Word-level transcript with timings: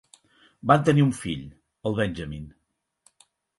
Van 0.71 0.85
tenir 0.87 1.03
un 1.09 1.11
fill, 1.19 1.45
el 1.91 1.99
Benjamin. 2.01 2.51